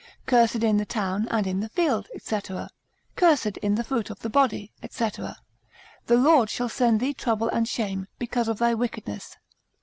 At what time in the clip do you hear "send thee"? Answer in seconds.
6.69-7.13